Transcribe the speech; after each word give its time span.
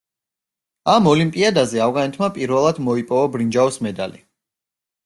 ამ 0.93 1.09
ოლიმპიადაზე 1.11 1.83
ავღანეთმა 1.89 2.31
პირველად 2.39 2.81
მოიპოვა 2.89 3.31
ბრინჯაოს 3.39 3.81
მედალი. 3.89 4.25